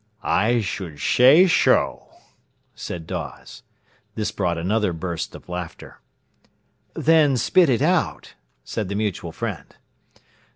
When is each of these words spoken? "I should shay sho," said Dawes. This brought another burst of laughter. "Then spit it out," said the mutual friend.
"I 0.23 0.61
should 0.61 0.99
shay 0.99 1.45
sho," 1.45 2.07
said 2.73 3.05
Dawes. 3.05 3.61
This 4.15 4.31
brought 4.31 4.57
another 4.57 4.93
burst 4.93 5.35
of 5.35 5.47
laughter. 5.47 6.01
"Then 6.95 7.37
spit 7.37 7.69
it 7.69 7.83
out," 7.83 8.33
said 8.63 8.89
the 8.89 8.95
mutual 8.95 9.31
friend. 9.31 9.75